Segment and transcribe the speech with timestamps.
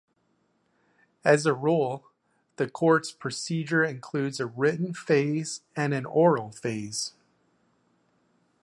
[1.23, 2.09] As a rule,
[2.55, 7.13] the Court's procedure includes a written phase and an oral phase.